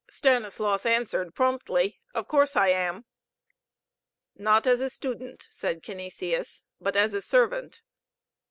[0.09, 3.05] Stanislaus answered promptly, "Of course I am."
[4.35, 6.63] "Not as a student," said Canisius.
[6.79, 7.81] "But as a servant?"